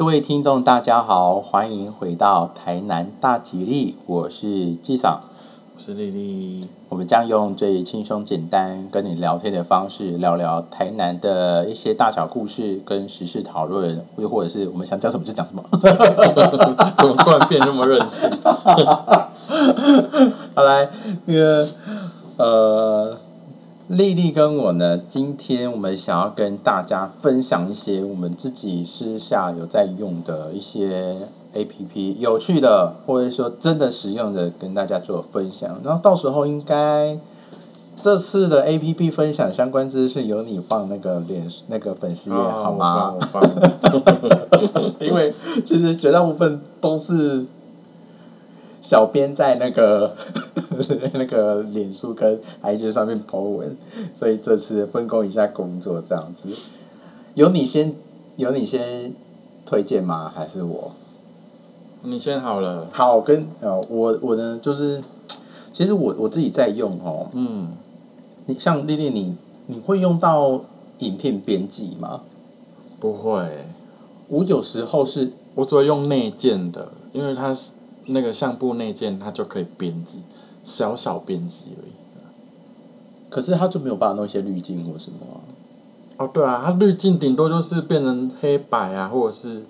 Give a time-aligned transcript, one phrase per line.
[0.00, 5.20] 各位听众，大家好，欢迎回到台南大吉利，我是纪赏，
[5.76, 6.66] 我是丽丽。
[6.88, 15.62] 我们将用最轻松简单跟你聊天的方式，聊聊台南的一些大小故事跟时事讨论，又或者是我们想讲什么就讲什么。
[16.96, 18.26] 怎么突然变那么任性？
[20.54, 20.88] 好来，
[21.26, 21.68] 那个
[22.38, 23.18] 呃，
[23.90, 31.16] 丽丽跟我呢，今天我们想要跟大家分享一些我们自己私下有在用的一些
[31.54, 35.80] A P P，有趣的或者说真的实用的，跟大家做分享。
[35.82, 37.18] 然后到时候应该
[38.00, 43.16] 这次的 A P P 分享相关知识由你放那个脸那个粉丝页、好吗？
[45.00, 45.34] 因为
[45.66, 47.44] 其实绝大部分都是
[48.90, 50.16] 小编在那个
[51.14, 53.76] 那个脸书跟 IG 上面 po 文，
[54.18, 56.48] 所以这次分工一下工作这样子。
[57.34, 57.94] 有你先
[58.34, 59.14] 有你先
[59.64, 60.32] 推荐吗？
[60.34, 60.90] 还是我？
[62.02, 62.88] 你先好了。
[62.90, 65.00] 好，跟呃我我呢就是，
[65.72, 67.28] 其实我我自己在用哦。
[67.32, 67.68] 嗯，
[68.46, 69.36] 你像丽丽，你
[69.68, 70.62] 你会用到
[70.98, 72.22] 影片编辑吗？
[72.98, 73.46] 不会，
[74.26, 77.70] 我有时候是我只会用内建的，因为它是
[78.06, 80.20] 那个相簿内建，它就可以编辑，
[80.62, 81.92] 小小编辑而已。
[83.28, 85.18] 可是它就没有办法弄一些滤镜或什么
[86.16, 89.62] 啊、哦，对啊，它滤镜顶多就是变成黑白啊，或者是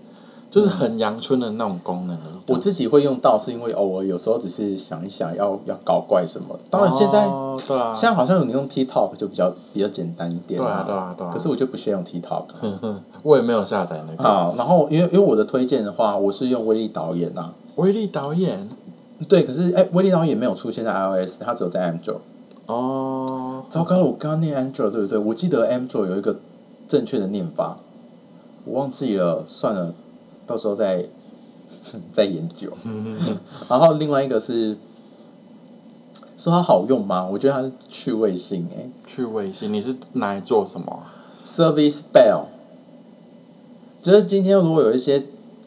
[0.50, 2.18] 就是很阳春的那种功能。
[2.46, 6.58] 我自己会用到，是因为偶尔有时候只是想一想要要搞怪什么。
[6.68, 12.44] 当然现在、哦、对啊，现在好像有你用 TikTok 就比较比较简单一点对啊对啊对啊可是我就不屑用 TikTok
[13.22, 14.28] 我也没有下载那个。
[14.28, 14.52] 啊。
[14.56, 17.52] 然后因为因为我的推荐的话，我是用威力导演啊。
[17.76, 18.68] 威力导演
[19.28, 22.16] 对，可是哎，威力导演没有出现在 iOS，它只有在 Android。
[22.66, 25.18] 哦，糟糕了，我刚刚念 Android 对不对？
[25.18, 26.36] 我记得 Android 有一个
[26.88, 27.76] 正确的念法，
[28.64, 29.92] 我忘记了，算了，
[30.50, 31.04] 到时候再
[32.12, 32.72] 再研究。
[33.70, 34.76] 然后另外一个是
[36.36, 37.24] 说它好用吗？
[37.30, 41.14] 我觉得它是趣味性哎、趣味性，你是拿来做什么啊
[41.46, 42.46] ？Service Bell，
[44.02, 45.22] 就是今天如果有一些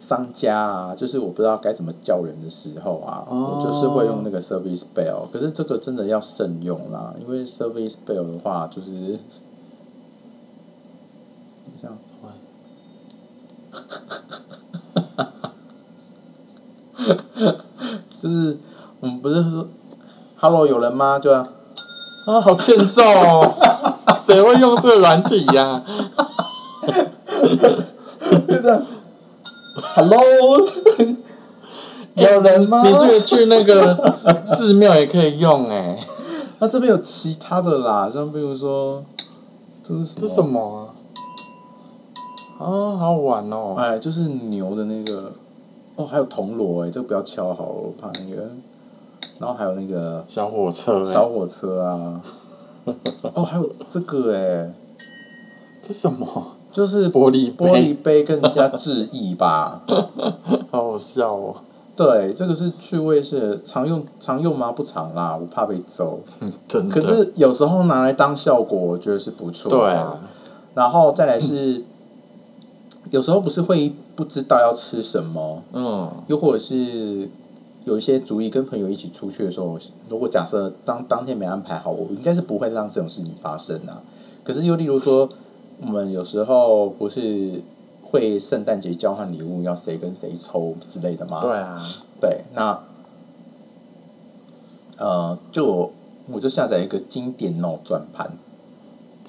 [0.05, 5.29] 商家啊，就是我不知道该怎么叫人的时候啊，哦我就是会用那个 Service Bell。
[5.31, 8.89] 可是这个真的要慎用啦，因为 Service Bell 的话就是，
[11.81, 11.97] 这样
[18.21, 18.57] 就是
[19.01, 19.67] 我们不是说
[20.43, 21.17] “Hello” 有人吗？
[21.19, 21.47] 就啊
[22.25, 23.53] 啊，好欠揍哦！
[24.13, 25.81] 谁会用这个软体呀、
[28.45, 28.83] 就这样
[29.95, 30.19] ，Hello，
[32.15, 32.81] 有人吗？
[32.85, 34.13] 你这个去那个
[34.45, 35.97] 寺庙也可以用哎、
[36.59, 39.01] 那这边有其他的啦，像比如说，
[39.87, 40.19] 这是什么？
[40.19, 40.43] 这什？
[40.45, 40.91] 么啊？
[42.59, 43.75] 啊，好好玩哦！
[43.77, 45.31] 哎，就是牛的那个，
[45.95, 48.49] 哦，还有铜锣哎，这个不要敲好了，我怕那个。
[49.43, 52.21] 然后还有那个小火车哎、小火车啊，
[53.35, 54.73] 哦，还有这个哎，
[55.85, 56.25] 这什么？
[56.71, 59.81] 就是玻璃杯玻璃杯跟人家致意吧。
[60.71, 61.55] 好好笑哦！
[61.93, 64.71] 对，这个是趣味是常用常用吗？
[64.71, 66.21] 不常啦，我怕被揍。
[66.65, 66.87] 真。
[66.87, 69.77] 可是有时候拿来当效果，我觉得是不错的。
[69.77, 70.17] 对啊，
[70.73, 71.83] 然后再来是，
[73.11, 77.29] 有时候不是会不知道要吃什么，嗯，又或者是
[77.85, 79.77] 有一些主意跟朋友一起出去的时候，
[80.09, 84.01] 如果假设当当天没安排好，我应该是不会让这种事情发生啊。
[84.43, 85.29] 可是又例如说，
[85.81, 87.61] 我们有时候不是
[88.03, 91.41] 会圣诞节交换礼物，要谁跟谁抽之类的吗？
[91.41, 91.81] 对啊，
[92.21, 92.79] 对，那
[94.97, 95.91] 呃，就我
[96.33, 98.31] 我就下载一个经典 Note 转盘，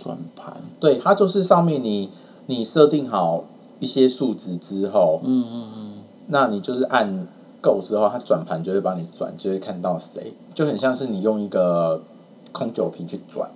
[0.03, 2.11] 转盘，对，它就是上面你
[2.47, 3.45] 你设定好
[3.81, 5.93] 一些数值之后，嗯嗯嗯，
[6.29, 7.27] 那你就是按
[7.65, 12.03] 够之后，它转盘就会帮你转，就会看到谁，就很像是你用一个
[12.53, 13.49] 空酒瓶去转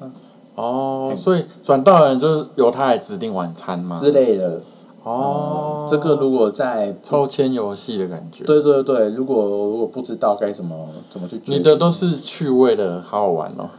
[0.54, 3.94] 哦，所以转到人就是由他来指定晚餐嘛？
[4.00, 4.62] 之类的。
[5.04, 8.44] 哦，这个如果在抽签游戏的感觉。
[8.44, 13.70] 对对对，如果如果不知道该怎么怎么去你的都是趣味的，好好玩哦。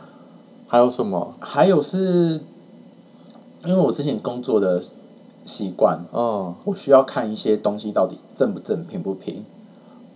[0.67, 1.33] 还有什么？
[1.39, 2.39] 还有是，
[3.65, 4.81] 因为我之前工作的
[5.45, 9.43] 习惯，嗯，我需要看一些东西到底正不正、平不平，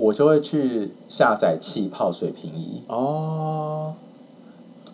[0.03, 2.81] 我就会去下载气泡水平仪。
[2.87, 3.93] 哦。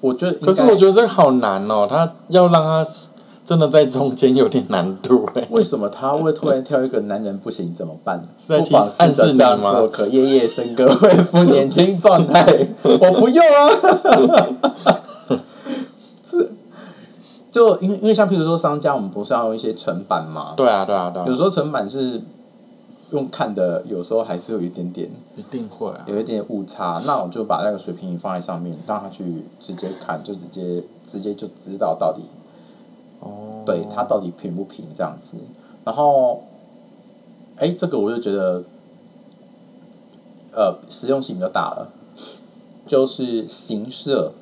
[0.02, 2.86] 我觉得，可是我觉得这个好难哦，他要让他
[3.46, 5.46] 真的在中间有点难度哎。
[5.52, 8.24] 为什么他会突然跳一个男人不行怎么办？
[8.38, 12.68] 是在提不妨暗示你吗做，可夜夜笙歌，恢复年轻状态。
[12.84, 13.70] 我不用啊。
[16.32, 16.52] 是，
[17.52, 20.54] 就因为因为像譬如说商家，我们不是要用一些成板嘛？
[20.56, 21.26] 对啊，对啊，对啊。
[21.28, 22.22] 有时候成板是
[23.12, 26.04] 用看的，有时候还是有一点点一定会啊。
[26.08, 32.22] 有一点误差，那我就把那个水平仪放在上面，让他去直接看，就直接直接就知道到底
[33.20, 35.38] 哦，对他到底平不平这样子。
[35.84, 36.44] 然后，
[37.58, 38.64] 哎，这个我就觉得，
[40.54, 41.92] 呃，实用性比较大了，
[42.86, 44.34] 就是形色。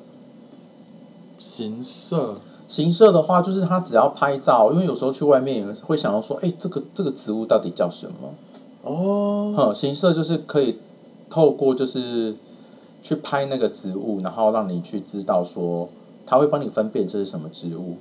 [1.38, 2.36] 形色
[2.68, 8.34] 形色的话，就是他只要拍照，因为有时候去外面会想要说，哎，这个这个植物到底叫什么？
[8.88, 10.78] 哦，哼，形色就是可以
[11.28, 12.34] 透过就是
[13.02, 15.88] 去拍那个植物，然后让你去知道说，
[16.26, 17.96] 他会帮你分辨这是什么植物。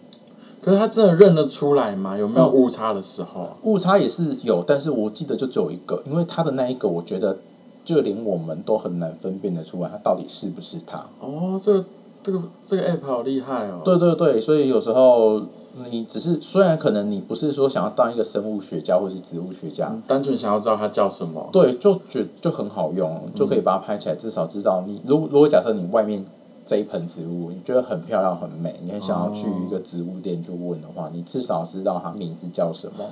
[0.62, 2.18] 可是他真的认得出来吗？
[2.18, 3.58] 有没有误差的时候啊？
[3.64, 7.38] 误差也是有，但是我记得就只有一个，因为他的那一个，我觉得
[7.86, 11.06] 就连我们都很难分辨得出来，他到底是不是他。
[11.22, 11.86] 哦，这个
[12.24, 13.82] 这个这个 app 好厉害哦。
[13.86, 15.42] 对对对，所以有时候
[15.90, 21.50] 你只是虽然可能你不是说想要当一个生物学家或是植物学家，嗯单纯想要知道它叫什么。
[21.52, 26.26] 对，就觉就很好用，就可以把它拍起来，至少知道你如如果假设你外面
[26.66, 33.06] 这一盆植物你觉得很漂亮很美，你很想要去一个植物店去问的话，你至少知道它名字叫什么。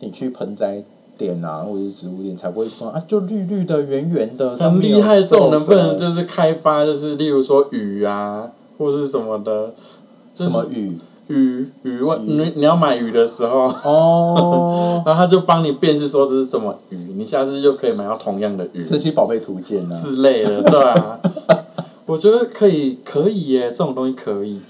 [0.00, 0.82] 你去盆栽
[1.16, 9.72] 店啊，或者是植物店才不会说啊，就绿绿的、圆圆的，很厉害，这种能不能就是开发，就是例如说雨啊，或是什么的，
[10.34, 10.98] 就是什么鱼？
[11.28, 19.96] 鱼鱼问你你要买鱼的时候，哦，然后他就帮你辨识说这是什么鱼，你下次就可以买到同样的鱼神奇宝贝图鉴啊？
[20.00, 21.20] 之类的，对啊。
[22.06, 24.60] 我觉得可以，可以耶，这种东西可以。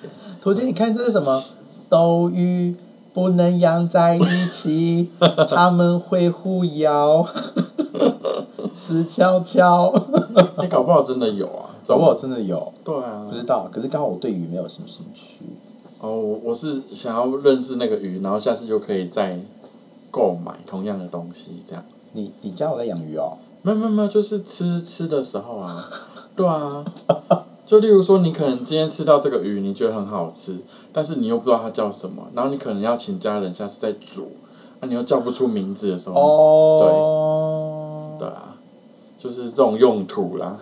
[0.40, 1.42] 图鉴，你看这是什么？
[1.90, 2.74] 斗鱼
[3.12, 4.20] 不能养在一
[4.50, 5.10] 起，
[5.50, 7.26] 他们会互咬，
[8.74, 9.92] 死翘翘。
[10.62, 13.36] 你搞不好真的有啊，搞不好真的有，对啊不。
[13.36, 13.68] 知道。
[13.70, 15.44] 可是刚好我对鱼没有什么兴趣。
[16.06, 19.40] 哦，我我是想要认识那个鱼，然后下次就可以再
[20.12, 21.82] 购买同样的东西，这样。
[22.12, 23.32] 你你家有在养鱼哦？
[23.62, 25.90] 没有没有没有，就是吃吃的时候啊，
[26.36, 26.84] 对啊。
[27.66, 30.56] 就例如说，你可能今天吃到这个鱼，你觉得很好吃，
[30.92, 34.28] 但是你又不知道它叫什么，然后你可能要请家人下次再煮，
[34.78, 38.54] 啊，你又叫不出名字的时候，哦，对对啊，
[39.18, 40.56] 就是这种用途啦。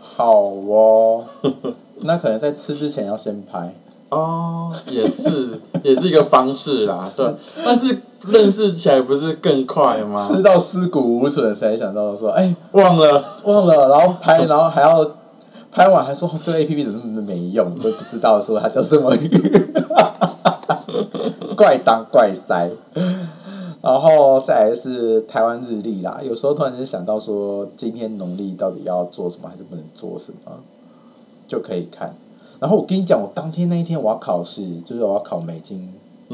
[0.00, 1.24] 好哦。
[2.02, 3.72] 那可能在吃之前要先拍。
[4.10, 7.34] 哦，也是 也是一个方式啦，对。
[7.64, 10.26] 但是认识起来不是更快吗？
[10.26, 15.10] 吃到尸骨无存才想到说，哎，忘了，忘了，然后拍，然后还要
[15.70, 19.28] 拍完还说哦这个 A P P 怎么那么没用，都不知道说它叫什么鱼，
[21.54, 22.70] 怪当怪塞。
[23.80, 30.52] 然后再来是台湾日历啦，有时候突然间想到说今天农历到底要做什么还是不能做什么，
[31.46, 32.14] 就可以看。
[32.60, 35.88] 然后我跟你讲，我当天那一天我要考试，就是我要考美金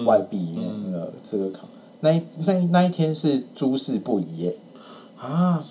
[0.07, 1.69] 外币嗯那个资格考，
[2.01, 4.57] 那一那一那一天是诸事不宜耶。
[5.19, 5.63] 啊，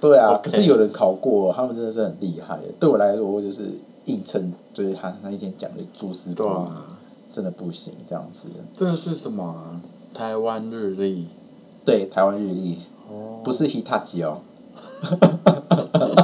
[0.00, 2.58] 对啊可是有人考过，他们真的是很厉害。
[2.78, 3.70] 对我来说，我就是
[4.06, 6.98] 硬撑，就是他那一天讲的诸事不宜，啊，
[7.32, 8.48] 真的不行这样子。
[8.76, 9.80] 这个是什么啊？
[10.14, 11.26] 台湾日历
[11.84, 12.78] 对，台湾日历
[13.10, 14.38] 哦，不是 Hitachi 哦，
[15.02, 15.16] 这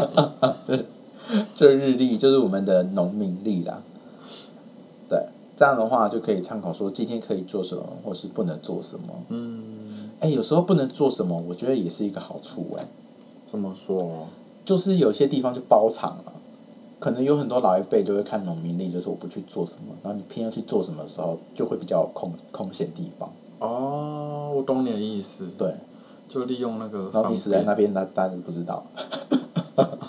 [1.61, 3.83] 这日历就是我们的农民历啦。
[5.11, 5.27] 对，
[5.59, 9.09] 这样的话就可以参考说今天可以做什么，或是不能做什么。
[9.29, 12.89] 嗯，哎，有时候不能做什么，我觉得也是一个好处哎。
[13.53, 14.27] 怎么说？
[14.65, 16.33] 就是有些地方就包场了，
[16.99, 23.29] 可能有很多老一辈就会看农民历，就是我不去做什么，然后你偏要去做什么的时候，就会比较有空空闲地方。
[23.59, 25.47] 哦，我懂你的意思。
[25.59, 25.75] 对，
[26.27, 28.83] 就利用那个然后你死在那边，那大家就不知道。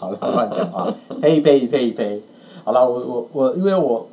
[0.01, 0.91] 好了， 乱讲话，
[1.22, 2.20] 呸呸呸呸！
[2.63, 4.08] 好了，我我我，因为我，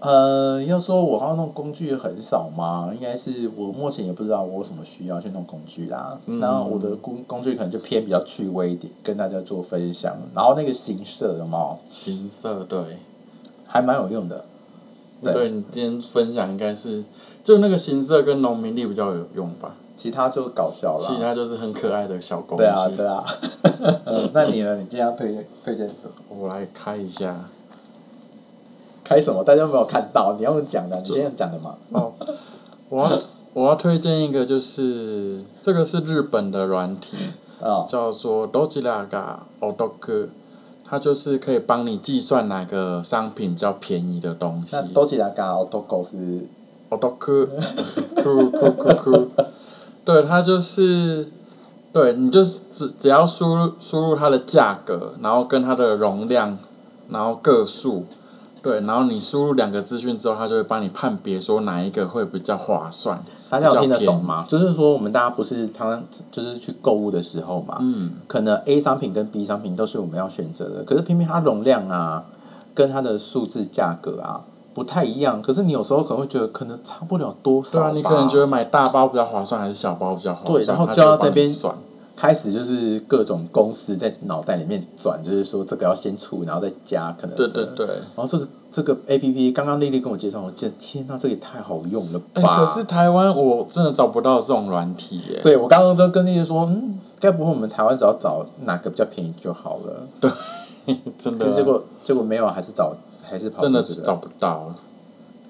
[0.00, 6.18] 呃，要说我要弄工具很少嘛，应该是我目前也不知道我有什么需要去弄工具啦。
[6.26, 10.14] 嗯然后我的工工具可能就偏比较趣味一点，跟大家做分享。
[10.34, 11.78] 然后那个形色有没有？
[11.90, 12.78] 形色对。
[13.66, 14.44] 还蛮有用的。
[15.22, 17.02] 对对你今天分享应该是，
[17.42, 21.20] 就那个形色跟农民力比较有用吧，其他就搞笑了其了。
[21.20, 22.64] 他就是很可爱的小工具。
[22.64, 23.24] 对啊，对啊。
[24.04, 24.74] 嗯 那你呢？
[24.76, 26.36] 你今天要推荐推荐什么？
[26.36, 27.36] 我来开一下。
[29.04, 29.44] 开什么？
[29.44, 30.34] 大家没有看到？
[30.38, 31.76] 你要讲的，你现在讲的嘛。
[31.92, 32.12] 哦，
[32.88, 33.18] 我要
[33.54, 37.16] 我要推荐一个，就是这个是日本的软体，
[37.62, 40.28] 啊、叫做 Dojiraga Odoku，
[40.84, 44.82] 它就是可以帮你计算哪个商品比较便宜的东西那。
[44.92, 46.46] 多吉拉嘎奥多狗是
[46.90, 47.48] Odoku，
[48.22, 49.28] 酷酷酷酷，
[50.04, 51.28] 对，它就是，
[51.92, 56.58] 对你就是只只要输入输入它的价格，然后跟它的容量，
[57.10, 58.04] 然后个数，
[58.62, 63.22] 对，然后你输入两个资讯之后，它就会帮你判别说哪一个会比较划算。
[63.48, 64.46] 大家有听得懂吗？
[64.48, 72.24] 就是说，我们大家不是常常就是去购物的时候嘛，嗯，可能 A 商品跟 B 商品都是我们要选择的，可是偏偏它容量啊，
[72.74, 74.40] 跟它的数字价格啊
[74.74, 75.40] 不太一样。
[75.42, 80.52] 可是你有时候可能会觉得可能差不了多少，对啊，你可能觉得买大包比较划算，还是小包比较划算？
[80.54, 81.50] 对然后他就要这边。
[82.14, 87.86] 开始就是各种公司在脑袋里面转，就是说这个要先出，然后再加可能对对对。
[87.86, 92.58] 然后这个这个 A P P，刚刚丽丽跟我介绍，我觉得天呐，这也太好用了哎、吧！
[92.58, 95.40] 可是台湾我真的找不到这种软体耶。
[95.42, 100.06] 对我刚刚就跟丽丽说，嗯，该不会我们台湾只要找哪个比较便宜就好了？
[100.20, 100.30] 对
[101.18, 102.94] 真的可是结果结果没有，还是找
[103.32, 104.74] 还是跑真的找不到。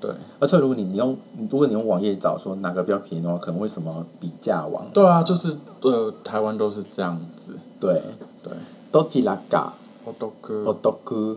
[0.01, 0.11] 对
[0.41, 1.17] 而且如果你你用
[1.51, 4.85] 如果你用网页找说哪个比较便宜的话，可能会什么比价网？
[4.93, 7.59] 对啊，就是呃，台湾都是这样子。
[7.79, 8.03] 对，
[8.43, 8.53] 对，
[8.91, 9.73] 都吉拉嘎，
[10.05, 11.37] 我都哥我都哥，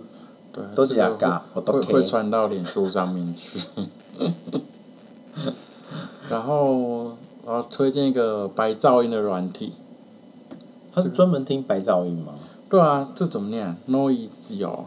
[0.53, 3.59] 对，都是拉嘎我都会 K 会传到脸书上面去。
[6.29, 6.75] 然后
[7.43, 9.73] 我要推荐一个白噪音的软体。
[10.91, 12.33] 他是专门听白噪音吗
[12.69, 14.85] 对啊，这怎么念？Noisy 哦，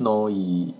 [0.00, 0.72] ？Noise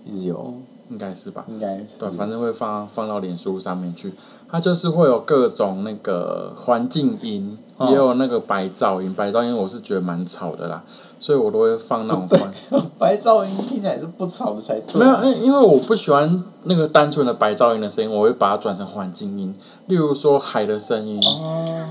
[0.89, 1.43] 应该是吧？
[1.47, 4.13] 应该是对，反正会放放到脸书上面去。
[4.49, 9.13] 它就是会有各种那个环境音，哦也有那个白噪音。
[9.13, 10.81] 白噪音我是觉得蛮吵的啦，
[11.19, 12.53] 所以我都会放那种环。
[12.97, 14.97] 白噪音听起来是不吵的才对。
[14.97, 19.53] 没有，因因为我不喜欢那个单纯的白噪音的声音，我会把它转成环境音，
[19.87, 21.85] 例如说海的声音，哦，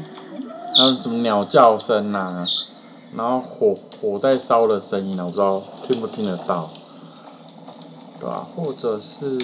[0.78, 2.47] 还有什么鸟叫声呐、
[3.14, 6.71] 然后火火在烧的声音啊，我不知道听不听得到，
[8.20, 9.38] 对啊、或者是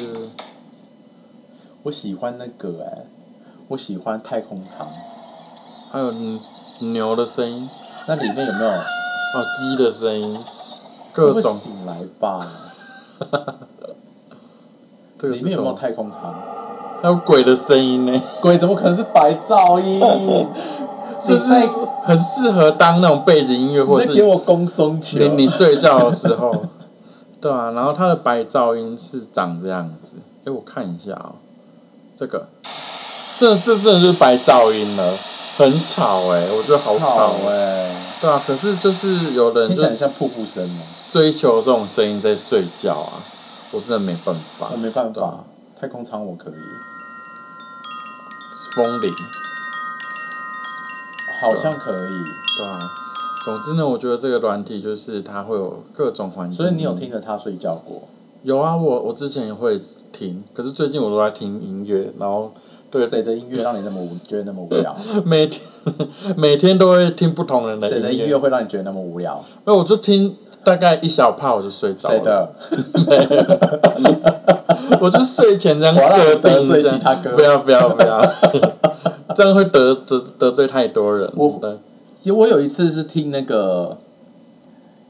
[1.82, 3.04] 我喜欢那个哎、
[3.68, 4.86] 我喜欢太空舱，
[5.90, 6.12] 还有
[6.80, 7.68] 牛的声音，
[8.08, 10.38] 那里面有没有 哦鸡的声音，
[11.12, 12.46] 各种会醒来吧？
[15.20, 15.78] 这个里面有没有么？
[15.78, 16.34] 太空舱？
[17.02, 20.00] 还有鬼的声音呢，鬼怎么可能是白噪音？
[21.24, 21.66] 就是在
[22.04, 25.18] 很适合当那种背景音乐，或你者是在给我公松球？
[25.18, 26.52] 你你睡觉的时候，
[27.42, 30.10] 对啊，然后它的白噪音是长这样子，
[30.46, 31.34] 哎，我看一下哦，
[32.16, 32.46] 这个，
[33.40, 35.18] 这这真的是白噪音了，
[35.58, 40.78] 很吵哎，我觉得好好吵哎，哎、对啊，可是就是有的人就很像瀑布声哦。
[41.12, 43.20] 追求这种声音在睡觉啊，
[43.72, 45.44] 我真的没办法，我没办法，
[45.80, 46.54] 太空舱我可以，
[48.76, 49.12] 风铃，
[51.40, 52.12] 好像可以。
[52.56, 53.01] 对啊。
[53.44, 58.02] 总之呢，我觉得这个软体就是它会有各种环境，所以你有听着它睡觉过？
[58.42, 59.80] 有啊，我我之前也会
[60.12, 62.52] 听，可是最近我都在听音乐，然后
[62.90, 64.96] 对谁的音乐让你那么无觉得那么无聊？
[65.26, 65.62] 每天
[66.36, 69.44] 每天都会听不同人的谁的音音乐会让你觉得那么无聊？
[69.64, 72.24] 那我就听大概一小趴我就睡着谁了。
[72.24, 72.48] 的？
[75.00, 78.20] 我就睡前这样我要让设你得其他歌不要不要不要，
[79.34, 81.28] 这样会得得得罪太多人。
[81.34, 81.72] 我对
[82.22, 83.98] 有我有一次是听那个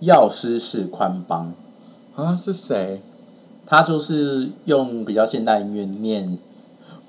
[0.00, 1.52] 药师是宽邦，
[2.16, 3.02] 啊是谁？
[3.66, 6.38] 他就是用比较现代音乐念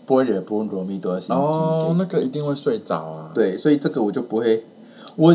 [0.06, 3.32] 波若波罗蜜多心经给哦，那个一定会睡着啊。
[3.34, 4.64] 对，所以这个我就不会，
[5.16, 5.34] 我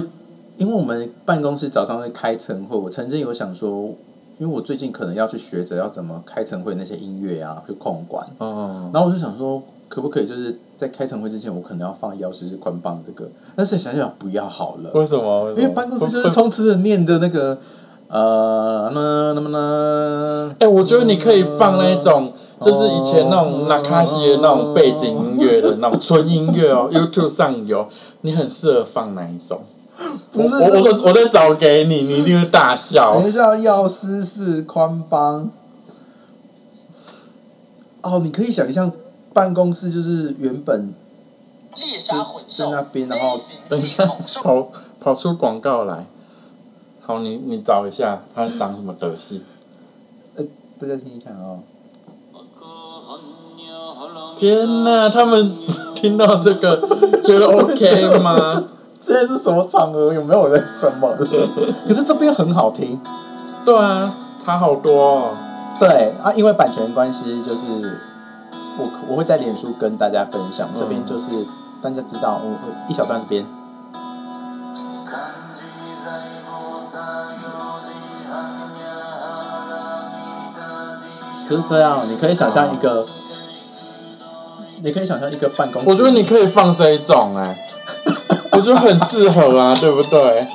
[0.59, 3.95] 因为我们办公室早上会开晨会，我曾经有想说，
[4.39, 15.51] 因为我最近可能要去学着要怎么开晨会那些音乐啊，去控管，哦，然后我就想说，可不可以就是在开晨会之前，我可能要放药师是宽棒这个，但是想想不要好了，为什么？
[15.51, 17.59] 因为办公室就是充斥着念的那个
[18.07, 22.33] 呃那那么呢，哎、我觉得你可以放那一种，
[22.63, 27.89] 就是以前那种纳卡西的那种背景音乐的那种纯音乐哦，YouTube 上有，
[28.21, 29.61] 你很适合放哪一种？
[30.33, 33.29] 我 不是我我我再找给你，你一定会大笑等。
[33.29, 35.51] 一下，药师是宽邦。
[38.01, 38.93] 哦，你可以想象
[39.39, 40.93] 办公室就是原本
[41.77, 44.05] 猎杀混兽在那边然后等一下
[44.43, 44.69] 跑
[44.99, 46.05] 跑出广告来，
[47.07, 49.45] 好，你你找一下它长什么德系？
[50.81, 51.61] 大家听一下哦。
[54.37, 55.53] 天哪，他们
[55.95, 56.77] 听到这个
[57.23, 58.65] 觉得 OK 吗？
[59.07, 60.13] 这是什么场合？
[60.13, 61.15] 有没有人什么？
[61.87, 62.99] 可是这边很好听。
[63.65, 64.13] 对啊，
[64.45, 65.31] 差好多哦。
[65.79, 68.01] 对啊，因为版权关系，就是
[68.79, 70.69] 我我会在脸书跟大家分享。
[70.79, 71.45] 这边就是
[71.83, 73.45] 大家知道，我我一小段这边。
[81.49, 83.07] 就是这样，你可以想象一个，
[84.83, 85.89] 你可以想象一个办公室。
[85.89, 87.67] 我觉得你可以放这一种哎、
[88.53, 90.47] 我觉得很适合啊，对不对？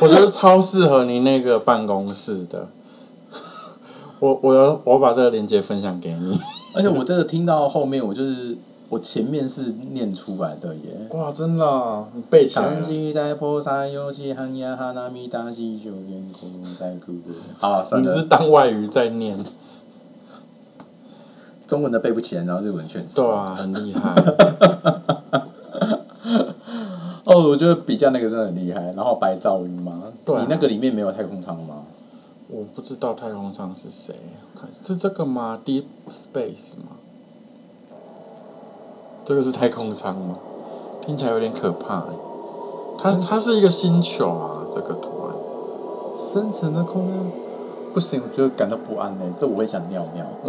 [0.00, 2.66] 我觉得超适合你那个办公室的。
[4.20, 6.38] 我我要我把这个链接分享给你。
[6.72, 8.56] 而且我真的听到后面，我就是
[8.88, 9.62] 我前面是
[9.92, 11.08] 念出来的耶。
[11.10, 16.46] 哇，真的啊、你背起来长在坡山，尤其寒呀哈那米达西就愿苦
[16.78, 17.34] 在苦的。
[17.58, 19.36] 好，你是，当外语在念，
[21.66, 23.16] 中文的背不起来，然后日文全是。
[23.16, 24.14] 对啊，很厉害。
[27.24, 28.92] 哦，我觉得比较那个真的很厉害。
[28.92, 30.04] 然后白噪音吗？
[30.24, 31.82] 对啊你那个里面没有太空舱吗？
[32.52, 34.12] 我不知道太空舱是谁，
[34.58, 36.96] 看是这个吗？Deep Space 吗？
[39.24, 40.36] 这个是太空舱吗？
[41.00, 42.06] 听起来有点可怕欸。
[42.98, 45.34] 它它是一个星球啊，这个图案。
[46.18, 47.16] 深层的空间。
[47.94, 49.24] 不行，我觉得感到不安呢。
[49.38, 50.26] 这我会想尿尿。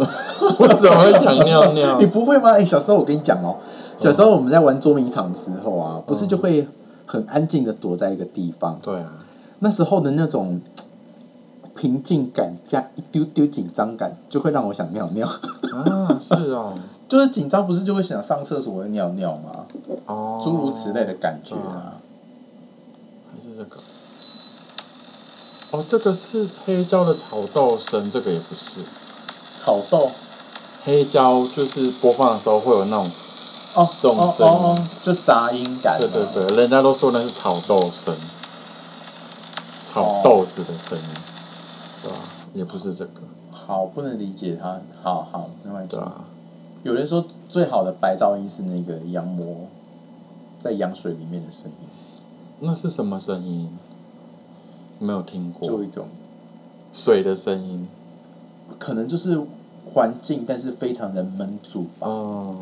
[0.58, 2.06] 我怎么会想尿尿 你？
[2.06, 2.50] 不会吗？
[2.50, 3.56] 哎、小时候我跟你讲哦，
[3.98, 6.66] 小时候我们在玩捉迷藏的时候啊，不是就会
[7.06, 8.78] 很安静的躲在一个地方。
[8.82, 9.12] 对啊，
[9.60, 10.60] 那时候的那种
[11.82, 15.26] 平静感加一丢丢紧张感，就会让我想尿尿。
[15.26, 16.78] 啊是哦，
[17.10, 19.66] 就是紧张，不是就会想上厕所会尿尿吗？
[20.06, 21.94] 哦，诸如此类的感觉啊。
[23.32, 23.80] 还是这个。
[25.72, 28.86] 哦，这个是黑椒的炒豆声，这个也不是。
[29.60, 30.08] 炒豆
[30.84, 33.10] 黑椒就是播放的时候会有那种，
[33.74, 35.98] 哦，这种哦声音哦哦，就杂音感。
[35.98, 36.46] 对对。
[36.46, 38.14] 对，人家都说那是炒豆声，
[39.92, 41.10] 炒豆子的声音，
[42.54, 44.80] 也不是这个，好，不能理解他。
[45.02, 45.96] 好好，没关系
[46.82, 49.68] 有人说最好的白噪音是那个羊膜
[50.60, 51.88] 在羊水里面的声音，
[52.60, 53.68] 那是什么声音？
[54.98, 56.06] 没有听过就一种
[56.92, 57.88] 水的声音。
[58.78, 59.40] 可能就是
[59.92, 62.08] 环境，但是非常的闷住吧。
[62.08, 62.56] 哦，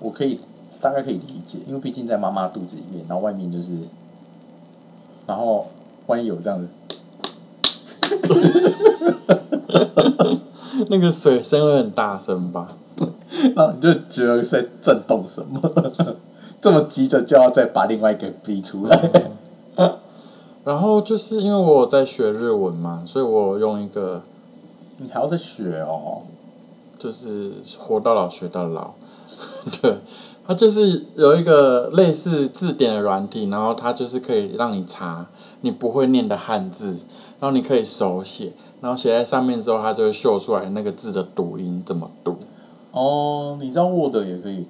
[0.00, 0.40] 我可以
[0.80, 3.72] 大概可以理解，因为毕竟在妈妈肚子里面，然后外面就是，
[5.26, 5.66] 然后
[6.06, 6.68] 万一有这样子，
[10.88, 12.68] 那个水声会很大声吧？
[13.56, 15.60] 然后你就觉得在震动什么，
[16.60, 19.10] 这么急着就要再把另外一个逼出来。
[20.64, 24.22] 然后就是因为我有在学日文嘛，所以我用一个
[24.98, 26.22] 你还要再学哦，
[26.98, 28.94] 就是活到老学到老，
[29.80, 29.96] 对，
[30.46, 35.26] 它就是有一个类似字典的软体，然后它就是可以让你查
[35.62, 36.88] 你不会念的汉字，
[37.40, 42.36] 然后你可以手写，然后写在上面之后，它就会秀出来那个字的读音怎么读。
[42.92, 44.66] 哦，你知道 Word 也可以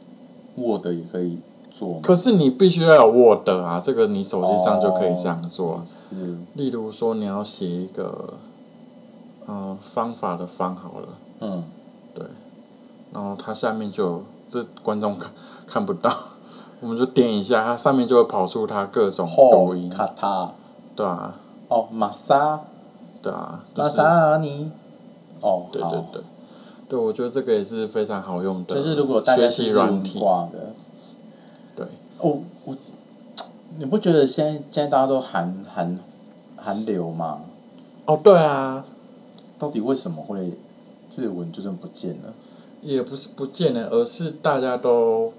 [0.57, 1.39] ，Word 也可以
[1.79, 2.01] 做吗？
[2.03, 5.83] 可是你必须要有 Word 啊，这个你手机上就可以这样做。
[6.11, 8.35] 是，例如说你要写一个，
[9.47, 11.09] 嗯、方法的方好了。
[11.41, 11.65] 嗯，
[12.15, 12.25] 对，
[13.13, 15.33] 然后它下面就有，这观众看
[15.67, 16.17] 看不到，
[16.81, 20.53] 我们就点一下，它上面就会跑出它各种抖音，卡塔，
[20.95, 21.35] 对啊，
[21.67, 22.61] 哦，玛莎，
[23.21, 24.71] 对啊，就玛是，莎尼，
[25.41, 25.91] 哦，好对对。
[26.13, 26.23] 对，
[26.91, 30.73] 对，我觉得这个也是非常好用的，就是如果大家学习软体，挂的，
[31.75, 31.87] 对，
[32.21, 32.77] 哦，我，
[33.79, 35.99] 你不觉得现在现在大家都韩韩
[36.57, 37.41] 韩流吗？
[38.07, 38.85] 哦，对啊，
[39.59, 40.53] 到底为什么会
[41.17, 42.33] 日文就这么不见了？
[42.85, 45.33] 也不是不见了，而是大家都，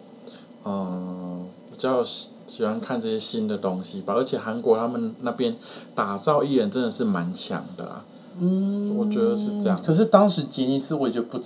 [0.66, 5.56] 嗯、比较喜喜欢看这些新的东西吧，而且韩国他们那边
[5.94, 8.06] 打造艺人真的是蛮强的啊，
[8.40, 11.40] 嗯我觉得是这样可是当时吉尼斯我也觉得不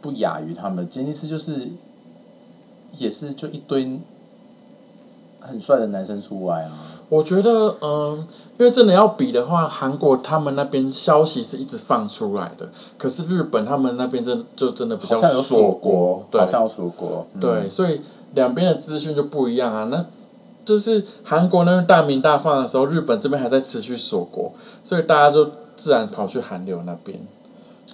[0.00, 1.68] 不亚于他们，吉尼斯就是
[2.98, 3.98] 也是就一堆
[5.40, 6.72] 很帅的男生出来啊。
[7.08, 8.26] 我觉得，嗯，
[8.60, 12.68] 因为真的要比的话，韩国他们那边消息是一直放出来的，
[12.98, 18.02] 可是日本他们那边真就真的比较好像有锁国国，，对好像有锁国，嗯对，所以
[18.34, 19.84] 两边的资讯就不一样啊。
[19.90, 20.04] 那
[20.62, 24.52] 就是韩国那边大名大放的时候，日本这边还在持续锁国，
[24.84, 27.18] 所以大家就自然跑去韩流那边。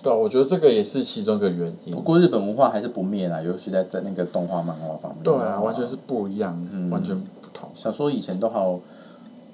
[0.02, 2.00] 对啊，我觉得这个也是其中一个原因不。
[2.00, 5.22] 过日本文化还是不灭啦，尤其在在那个动画漫画方面。
[5.22, 7.70] 对啊，完全是不一样，嗯完全不同。
[7.76, 8.80] 小说以前都还有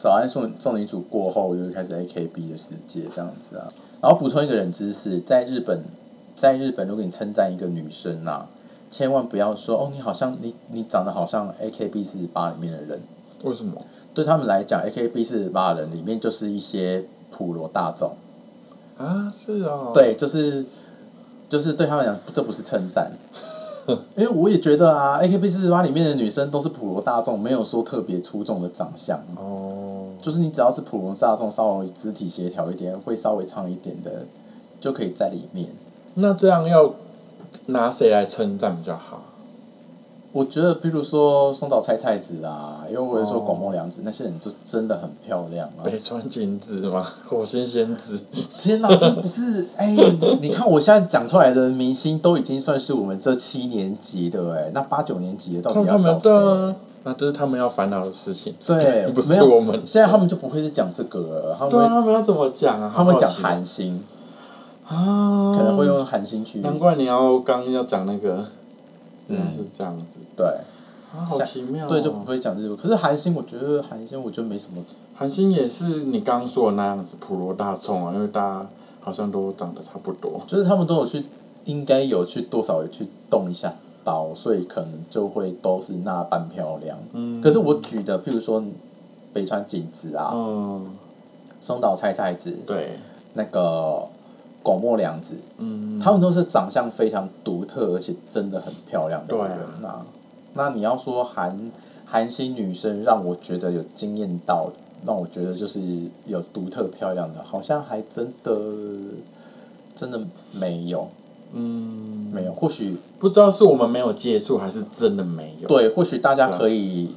[0.02, 3.68] 早安送送你组过后，就开始 AKB 的世界这样子啊。
[4.00, 5.78] 然后补充一个人知识，在日本，
[6.36, 8.46] 在日本如果你称赞一个女生呐、
[8.90, 13.00] 千万不要说哦，你好像你你长得好像 AKB 四十八里面的人。
[13.44, 13.80] 为什么？
[14.12, 18.10] 对他们来讲，AKB 四十八人里面就是一些普罗大众。
[18.98, 19.92] 啊，是哦。。
[19.94, 20.64] 对，就是
[21.48, 23.12] 就是对他们来讲，这不是称赞。
[24.16, 29.18] 因为我也觉得啊，AKB 四十八里面的女生都是普罗大众，没有说特别出众的长相。
[29.36, 30.06] 哦。
[30.22, 34.24] 就是你只要是普罗大众，稍微肢体协调一点，会稍微唱一点的，
[34.80, 35.68] 就可以在里面。
[36.14, 36.94] 那这样要
[37.66, 39.22] 拿谁来称赞比较好？
[40.32, 45.84] 我觉得，比如说松岛菜菜子啊，又或者说哦广末凉子，那些人就真的很漂亮啊！
[45.84, 48.18] 北川景子嘛， 火星仙子，
[48.62, 49.94] 天哪，这不是哎、
[50.40, 56.20] 你看我现在讲出来的明星都已经算是我们这七年级的哎、那八九年级的到底要找谁？
[56.22, 59.82] 对啊，那这是他们要烦恼的事情，对， 不是我们。
[59.84, 62.90] 现在他们就不会是讲这个了，他们对啊，他们要怎么讲啊？
[62.96, 64.02] 他们讲好好奇韩星，
[64.88, 68.46] 啊，可能会用韩星去难怪你要刚要讲那个，
[69.28, 70.04] 嗯原来是这样子
[70.36, 70.46] 对
[71.14, 71.88] 啊，好奇妙、哦。
[71.88, 72.76] 对，就不会讲这个。
[72.76, 74.82] 可是韩星，我觉得韩星我觉得没什么，
[75.14, 78.66] 韩星也是你刚刚说的那样子普罗大众啊，因为大家
[79.00, 80.40] 好像都长得差不多。
[80.46, 81.22] 就是他们都有去，
[81.66, 86.96] 应该有去多少有去动一下刀，所以可能就会都是那般漂亮。
[87.12, 88.62] 嗯，可是我举的，譬如说
[89.34, 90.86] 北川景子啊，嗯，
[91.60, 92.98] 松岛菜菜子，对，
[93.34, 94.08] 那个
[94.62, 100.06] 广末凉子，嗯，他们都是长相非常独特，而且真的很漂亮的人啊。
[100.54, 101.70] 那你要说韩
[102.06, 104.70] 韩星女生让我觉得有惊艳到，
[105.04, 105.80] 让我觉得就是
[106.26, 108.60] 有独特漂亮的，好像还真的
[109.96, 110.20] 真的
[110.52, 111.08] 没有，
[111.52, 112.52] 嗯，没有。
[112.52, 117.14] 或许不知道是我们没有接触，还是真的没有。，对，或许大家可以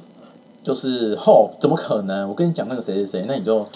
[0.62, 2.28] 就是后怎么可能？
[2.28, 3.66] 我跟你讲那个谁谁谁，那你就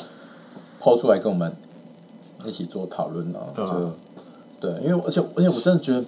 [0.80, 1.52] 抛出来跟我们
[2.44, 3.38] 一起做讨论哦。
[3.54, 3.92] 对啊就
[4.60, 6.04] 对，因为而且而且我真的觉得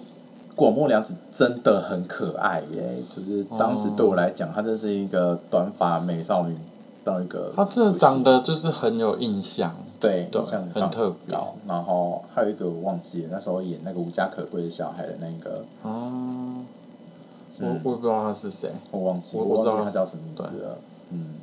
[0.55, 6.55] 广末凉子真的很可爱耶，就是当时对我来讲，她真是一个短发美少女
[7.03, 9.75] 到一个他这长得就是很有印象。
[9.99, 11.35] 对对印象很特别。
[11.65, 16.63] 然后还有一个我忘记了，那时候演那个无家可归的小孩的那个，哦，
[17.59, 18.69] 我嗯我不知道他是谁。
[18.91, 20.77] 我忘记，我我知道我忘记他叫什么名字了。
[21.11, 21.35] 嗯，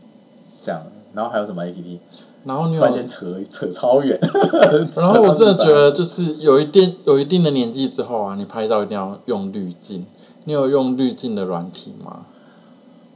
[0.63, 0.83] 这样，
[1.15, 2.01] 然后还有什么 A P P？
[2.45, 4.19] 然后你有突然间扯扯超远。
[4.97, 10.05] 然后我真的觉得，就是有一定有一定的年纪之后啊，你拍照一定要用滤镜。
[10.45, 12.27] 你有用滤镜的软体吗？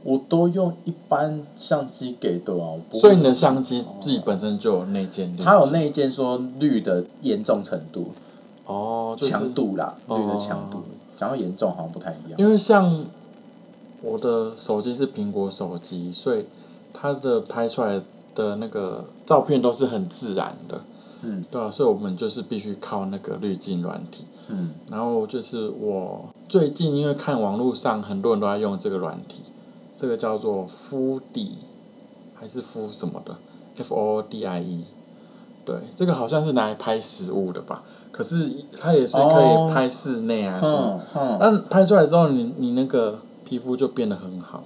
[0.03, 5.41] 我都用一般相机给的啊，所以你的相机自己本身就有内建滤。
[5.43, 8.11] 它有那一件说绿的严重程度、
[8.67, 10.83] 哦，就是强度啦，哦绿的强度，
[11.17, 12.37] 讲到严重好像不太一样。
[12.37, 13.03] 因为像
[14.03, 16.45] 我的手机是苹果手机，所以
[16.93, 17.99] 它的拍出来
[18.35, 20.81] 的那个照片都是很自然的，
[21.23, 21.43] 嗯。
[21.49, 24.25] 对啊，所以我们就是必须靠那个滤镜软体。
[24.49, 29.41] 嗯，然后就是我最近因为看网络上很多人都在用这个软体，
[29.99, 31.55] 这个叫做肤底
[32.35, 33.35] 还是敷什么的
[33.77, 34.83] ，F O D I E，
[35.65, 37.81] 对，这个好像是拿来拍食物的吧？
[38.11, 39.67] 可是它也是可哦。
[39.69, 41.01] 以拍室内啊什么。
[41.11, 44.63] 哼哼，但拍出来之后，你你那个皮肤就变得很好。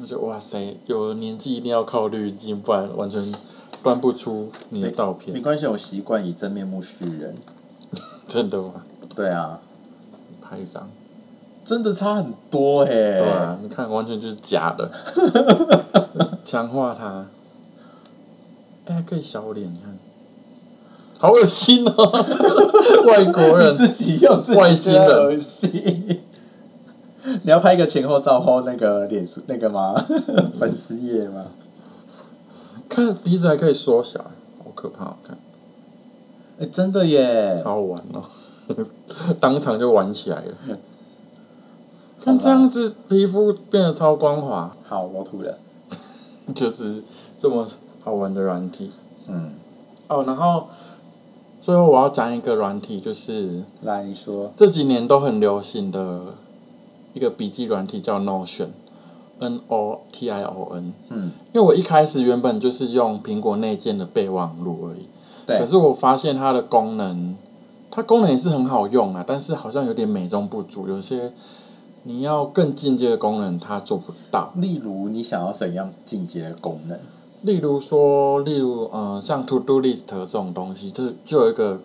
[0.00, 3.20] 我觉得哇塞，有了年纪一定要靠滤镜，不然完全
[3.82, 5.34] 端不出你的照片。
[5.34, 7.34] 没关系，我习惯以真面目示人。
[8.28, 8.74] 真的吗？
[9.16, 9.58] 对啊，
[10.40, 10.88] 拍一张，
[11.64, 14.90] 真的差很多哎、对啊，你看完全就是假的，
[16.44, 17.26] 强化它。
[18.86, 19.98] 哎、还可以小脸，你看，
[21.18, 22.24] 好恶心哦！
[23.08, 26.20] 外国人自己用自己外星人觉得恶心。
[27.42, 29.94] 你要拍一个前后照后那个脸书那个吗？
[30.58, 31.46] 粉丝页吗？
[32.88, 35.16] 看鼻子还可以缩小，好可怕！
[35.26, 35.36] 看，
[36.58, 37.60] 哎、真的耶！
[37.64, 38.24] 好好玩哦，
[39.38, 40.54] 当场就玩起来了。
[42.24, 45.58] 看这样子，皮肤变得超光滑，好，我吐了。
[46.54, 47.02] 就是
[47.40, 47.66] 这么
[48.02, 48.90] 好玩的软体
[49.28, 49.50] 嗯，
[50.08, 50.24] 哦。
[50.26, 50.68] 然后
[51.60, 54.50] 最后我要讲一个软体，就是来你说。
[54.56, 56.20] 这几年都很流行的
[57.14, 60.92] 一个笔记软体叫 Notion，N O T I O N。
[61.08, 65.06] 嗯，因为我一开始原本就是用苹果内建的备忘录而已，
[65.46, 65.66] 对可。
[65.66, 67.34] 是我发现它的功能，
[67.90, 71.32] 它功能也是很好用啊，但是好像有点美中不足，有些
[72.04, 74.52] 你要更进阶的功能它做不到。
[74.56, 76.98] 例如，你想要怎样进阶的功能？
[77.42, 81.80] 例如说，例如呃，像 To Do List 这种东西，就就有一个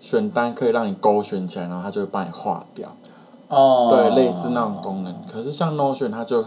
[0.00, 2.96] 选单可以让你勾选起来，然后它就会帮你划掉。
[3.48, 5.14] 哦对，类似那种功能。
[5.32, 6.44] 可是像 Notion 它就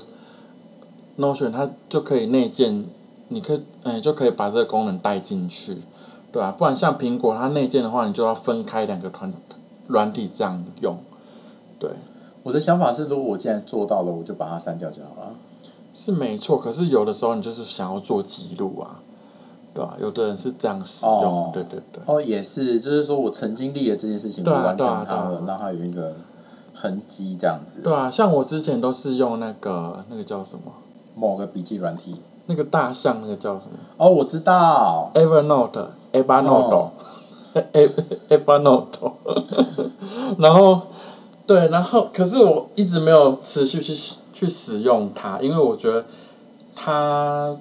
[1.18, 2.86] Notion 它就可以内建，
[3.30, 5.78] 你可以嗯、就可以把这个功能带进去，
[6.32, 9.32] 对啊，不然像苹果它内建的话，你就要分开两个团
[9.88, 10.98] 软体这样用。
[11.80, 11.90] 对，
[12.44, 15.36] 我的想法是，如果我既然做到了，我就把它删掉就好了。
[15.94, 16.58] 是没错。
[16.58, 19.00] 可是有的时候你就是想要做记录啊，
[19.74, 22.02] 对吧、有的人是这样使用，哦对对对。
[22.06, 26.14] 哦，也是，就是说我曾经立了这件事情，我完成它了，让它有一个
[26.80, 27.82] 痕迹，这样子。
[27.84, 30.72] 对啊，像我之前都是用那个那个叫什么，
[31.16, 32.16] 某个笔记软体。
[32.50, 35.12] 那个大象那个叫什么哦，我知道。
[35.14, 36.92] ？Evernote、Evernote 哦、
[38.30, 39.12] Evernote，
[40.40, 40.84] 然后
[41.46, 43.94] 对，然后可是我一直没有持续去
[44.32, 46.06] 去使用它，因为我觉得
[46.74, 47.54] 它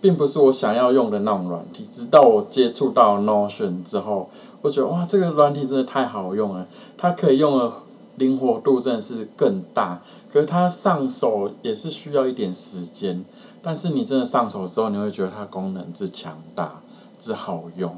[0.00, 1.88] 并不是我想要用的那种软体。
[1.92, 6.64] 直到我接触到 Notion 之后，我觉得哇，这个软体真的太好用了，
[6.96, 7.72] 它可以用的
[8.16, 10.00] 灵活度真的是更大。
[10.32, 13.22] 可是它上手也是需要一点时间，
[13.62, 16.80] 但是你真的上手之后，你会觉得它功能之强大，
[17.20, 17.94] 之好用。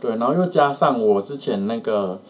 [0.00, 2.20] 对，然后又加上我之前那个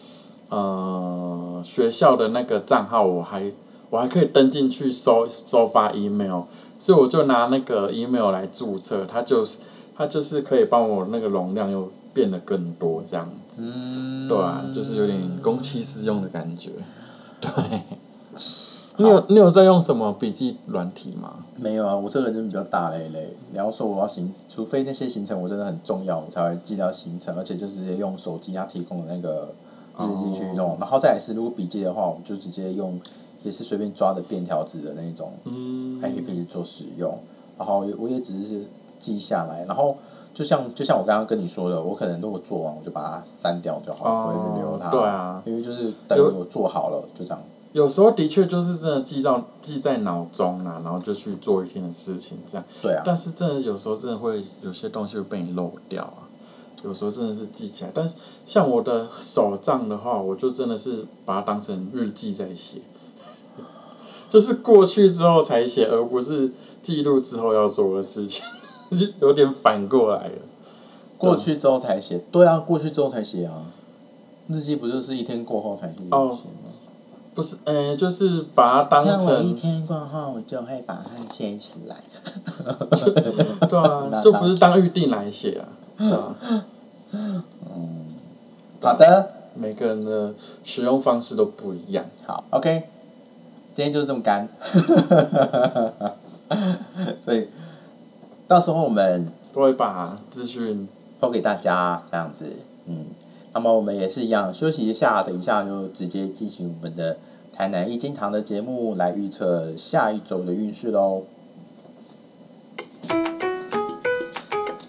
[0.49, 3.51] 呃学校的那个账号，我还
[3.91, 6.45] 我还可以登进去收收发 email，
[6.79, 9.57] 所以我就拿那个 email 来注册，它就是
[9.95, 16.71] 它就是可以帮我那个容量又变得更多这样子，嗯，对啊，就是有点公器私用的感觉。
[17.41, 17.81] 对，
[18.97, 21.45] 你有你有在用什么笔记软体吗？
[21.57, 23.33] 没有啊，我这个人比较大类类。
[23.51, 29.49] 你要说我要行，除非那些行程我真的很重要，我才会记到行程，而且就直接用手机它提供的那个
[29.99, 30.77] 日记去弄。
[30.79, 32.99] 然后再来是，如果笔记的话，我就直接用，
[33.43, 37.17] 也是随便抓的便条纸的那种嗯 A P P 做使用。
[37.57, 38.63] 然后我也只是
[39.01, 39.97] 记下来，然后
[40.39, 44.89] 就像就像我刚刚跟你说的，我可能如果做完我就把它删掉就好，哦不会留它。
[44.89, 47.43] 对啊因为就是等于我做好了，就这样。
[47.73, 52.65] 有时候的确就是真的记到记在脑中啦、然后就去做一天的事情这样。
[52.81, 56.23] 对啊，但是真的有时候真的会有些东西会被你漏掉啊，
[56.85, 57.91] 有时候真的是记起来。
[57.93, 58.15] 但是
[58.47, 62.81] 像我的手账的话，我就真的是把它当成日记在写，
[64.29, 68.58] 就是过去之后才写，而不是记录之后要做的事情，就
[69.21, 70.33] 有点反过来了。
[71.17, 73.63] 过去之后才写，对啊，过去之后才写啊。
[74.47, 76.39] 日记不就是一天过后才去写哦吗？
[77.35, 81.95] 不是，呃，就是把它当成我一，天过后，我就会把它写起来。
[83.67, 86.35] 对啊， 就不是当预定来写啊，对啊。
[88.81, 92.05] 好的，每个人的使用方式都不一样。
[92.25, 92.83] 好，OK，
[93.75, 94.47] 今天就是这么干。
[97.23, 97.47] 所以
[98.49, 100.89] 到时候我们都会把资讯
[101.21, 102.45] 抛给大家这样子，
[102.87, 103.05] 嗯，
[103.53, 107.17] 那么我们也是一样，休息一下，等一下就直接进行我们的
[107.55, 111.25] 台南易经堂的节目来预测下一周的运势喽。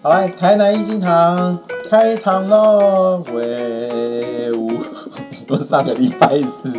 [0.01, 3.23] 好来，台南易经堂开堂喽！
[3.31, 4.71] 喂呜，
[5.49, 6.73] 我上个礼拜四，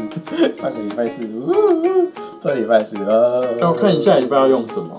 [0.57, 4.99] 上个礼拜四，呜呜，这礼拜四，呃，我看你下礼拜要用什么，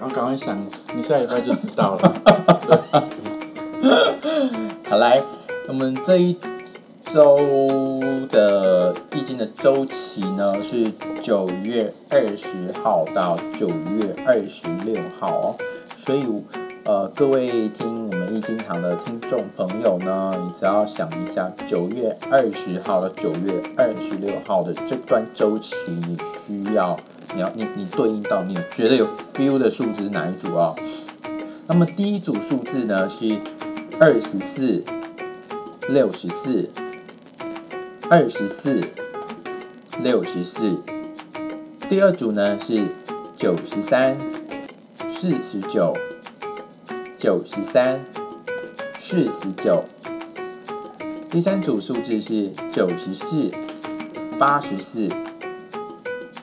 [0.00, 0.56] 然后赶快想，
[0.94, 2.14] 你下礼拜就知道了。
[4.88, 5.22] 好来，
[5.68, 6.34] 我们这一
[7.12, 7.38] 周
[8.30, 10.90] 的易经的周期呢是
[11.22, 15.56] 九月二十号到九月二十六号哦，
[15.98, 16.24] 所以
[16.84, 26.16] 呃各位听我们易经堂的听众朋友呢，你只要想一下九月二十号到九月二十六号的这段周期，你
[26.50, 26.98] 需要
[27.34, 30.74] 你要你你对应到你觉得有 feel 的数字是哪一组啊、
[31.68, 33.38] 那么第一组数字呢是
[34.00, 34.84] 二十四、
[35.88, 36.68] 六十四、
[38.08, 38.82] 二十四、
[40.02, 40.78] 六十四。
[41.88, 42.86] 第二组呢是
[43.36, 44.16] 九十三、
[45.12, 45.96] 四十九、
[47.16, 48.00] 九十三、
[49.00, 49.84] 四十九。
[51.30, 53.52] 第三组数字是九十四、
[54.38, 55.08] 八十四、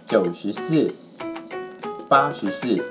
[0.07, 0.93] 九十四、
[2.07, 2.81] 八十四。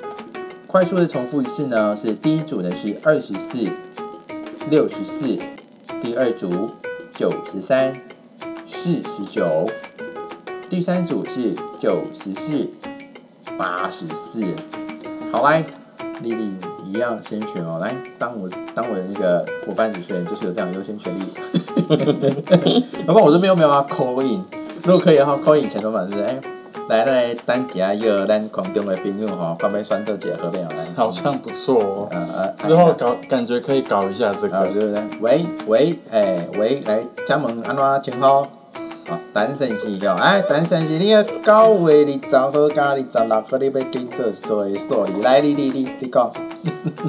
[0.66, 3.70] 快速的重复一次呢，是第一组呢是二十四、
[4.68, 5.38] 六十四，
[6.02, 6.70] 第二组
[7.14, 7.96] 九十三、
[8.68, 9.70] 四十九，
[10.68, 12.68] 第三组是九十四、
[13.56, 14.44] 八十四。
[15.32, 15.64] 好来，
[16.20, 16.50] 丽丽
[16.84, 21.22] 一样先选哦，来当我当我的那个伙伴主持人，就是有这样的优先权利。
[23.06, 24.44] 要 不然我这边有没有要 call in？
[24.82, 26.38] 如果可以的话，call in 前头版是哎。
[26.88, 30.86] 来来，等一下约咱空中的朋友吼，看要选到一个好朋友来。
[30.94, 32.08] 好像不错哦。
[32.12, 34.68] 呃呃，之后搞感觉可以搞一下这啊，个。
[34.68, 35.02] 对不对？
[35.20, 38.46] 喂喂，诶、喂，来，请问安怎称呼？
[39.08, 45.12] 哦，单身是吼，哎，陈先生你个九月二十号加二十六号，你要紧做做的数字。
[45.22, 46.30] 来，你你你你讲，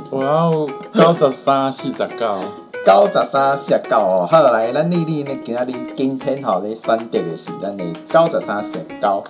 [0.10, 2.40] 我要九十三、四十九。
[2.84, 4.26] 九十三四十九哦。
[4.28, 9.24] 好，来，咱丽丽呢，今仔日今天吼咧选择的是咱的九十三四十九。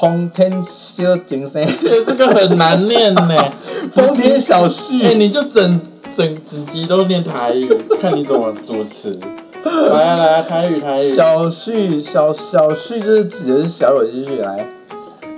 [0.00, 1.62] 丰田小精生，
[2.06, 3.36] 这个很难念呢。
[3.92, 5.04] 丰田小旭。
[5.04, 5.78] 哎、你就整
[6.16, 7.68] 整整集都念台语，
[8.00, 9.18] 看你怎么主持。
[9.62, 11.14] 来啊来啊，台语台语。
[11.14, 14.66] 小旭，小小旭就是指的是小有积蓄来，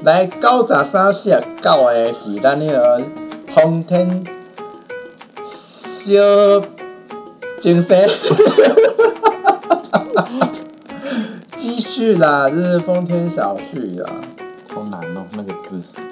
[0.05, 3.03] 来九十三四十九的是咱那个
[3.53, 4.25] 丰田
[5.75, 6.13] 小
[7.61, 8.09] 精生，
[11.57, 14.09] 继续啦，这是风天小旭啦。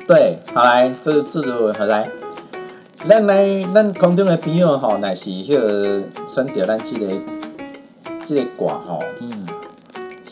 [0.07, 2.09] 对，好来，这这组好来，
[3.09, 7.07] 咱来咱空中的朋友吼，乃是迄个选择咱即、个
[8.27, 9.47] 即、个卦吼，嗯。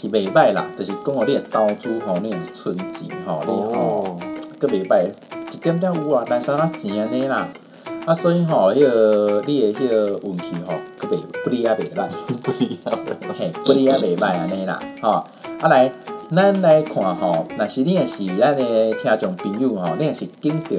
[0.01, 4.17] 是袂歹啦，就是讲哦，你的投资吼，你的存钱吼，你吼哦。
[4.61, 5.11] 佫袂歹，
[5.53, 7.49] 一点点有啊，但是啊钱安尼啦，
[8.07, 12.07] 啊所以吼，迄、个你的迄个运气吼，佫袂不离啊袂歹。
[12.45, 12.97] 不一样。
[13.37, 15.25] 嘿，不离啊袂歹安尼啦，吼，
[15.61, 15.91] 啊来，
[16.31, 20.77] 咱来看吼，若是你若是咱的听众朋友吼，你若是见着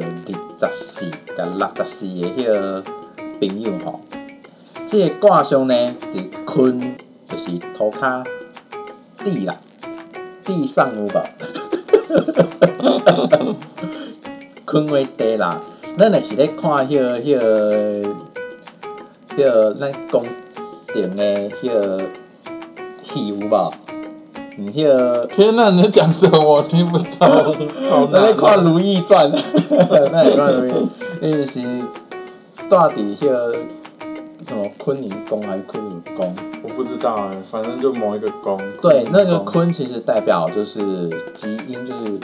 [0.61, 2.83] 二十四甲六十四的迄个
[3.39, 3.99] 朋友吼，
[4.85, 5.73] 即、个卦象呢，
[6.13, 6.95] 伫坤
[7.27, 8.23] 就是涂骹
[9.23, 9.57] 地啦，
[10.45, 11.23] 地上有无？
[14.65, 15.59] 坤为地啦，
[15.97, 18.03] 咱若是咧看迄、个迄、个
[19.35, 20.23] 迄、个咱宫
[20.93, 22.03] 顶的迄、个。
[23.01, 23.73] 戏有无？
[24.59, 26.37] 你迄个，天哪，你在讲什么？
[26.37, 27.27] 我听不到。
[27.89, 29.31] 好咱咧难看《如懿传》，
[30.11, 30.71] 那你看《如懿》，
[31.21, 31.61] 伊就是
[32.69, 33.55] 住伫迄个
[34.45, 36.35] 什么坤宁宫还是坤宁宫？
[36.61, 38.59] 我不知道哎，反正就某一个宫。
[38.81, 40.77] 对，那个坤其实代表就是
[41.33, 42.19] 吉阴，就是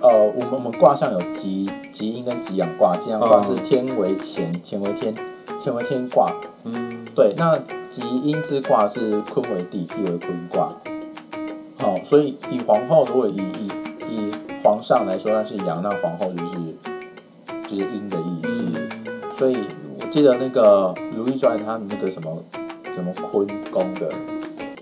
[0.00, 5.14] 呃，我们我们卦象有吉吉阴跟吉阳卦，吉阳卦嗯是天为乾，乾为天，
[5.62, 6.32] 乾为天卦。
[6.64, 7.04] 嗯。
[7.14, 7.58] 对，那
[7.90, 10.72] 吉阴之卦是坤为地，地为坤卦。
[11.78, 13.68] 好、所以以皇后如果以以
[14.08, 16.54] 以皇上来说，那是阳，那皇后就是
[17.68, 19.08] 就是阴的意思。
[19.38, 19.56] 所以
[20.00, 22.36] 我记得那个《如懿传》，它那个什么
[22.94, 24.10] 什么坤宫的，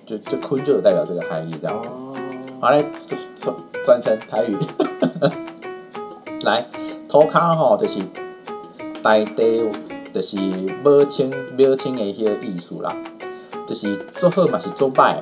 [0.06, 1.76] 就就坤就有代表这个含义，这样。
[1.76, 2.16] 哦。
[2.60, 3.54] 好嘞，就是转
[3.84, 4.56] 转成台语。
[6.42, 6.64] 来，
[7.08, 8.00] 涂骹吼，就是
[9.02, 9.70] 大地，
[10.14, 10.36] 就是
[10.82, 12.96] 母亲母亲的迄个意思啦。
[13.68, 15.16] 就是做好嘛是做歹，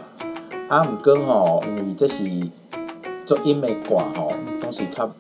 [0.69, 2.25] 啊，毋过吼，因为这是
[3.27, 5.11] 做音的歌吼，拢是较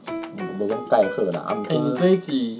[0.58, 2.58] 无讲介好啦，啊，毋哎，你过这一集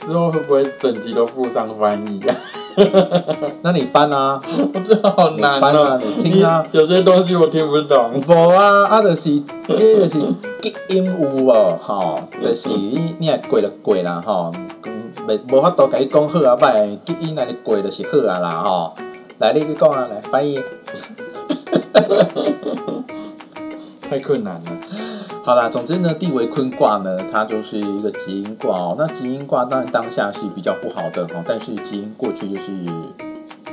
[0.00, 2.36] 之后会不会整集都附上翻译啊？
[3.62, 4.40] 那你翻啊，
[4.72, 6.00] 我觉得好难你翻啊哦。
[6.18, 8.22] 你听啊有些东西我听不懂。
[8.26, 10.20] 无啊，啊，就是这就是
[10.60, 14.52] 吉阴有无吼，就是你你若过就过啦吼，
[14.86, 18.94] 嗯袂无法度甲你讲好啊歹，吉阴安尼过就是好啊啦吼。
[19.38, 20.60] 来，你去讲啊，来翻译。
[24.08, 24.62] 太困难了。
[25.44, 28.94] 好啦，总之呢，地为坤卦呢，它就是一个吉阴卦哦。
[28.98, 32.72] 那吉阴卦当然当下是比较不好的哈，但是吉阴过去就是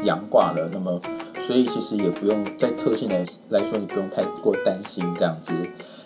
[0.03, 0.99] 阳卦了，那么
[1.45, 5.51] 所以其实也不用在特性来来说，你不用太过担心这样子。